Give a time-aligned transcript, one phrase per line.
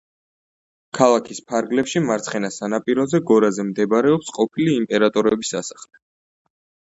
[0.99, 5.95] ქალაქის ფარგლებში მარცხენა სანაპიროზე, გორაზე მდებარეობს ყოფილი იმპერატორების სასახლე.